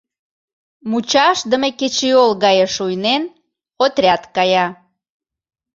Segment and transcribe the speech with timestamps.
[0.89, 3.23] Мучашдыме кечыйол гае шуйнен,
[3.85, 4.67] отряд кая.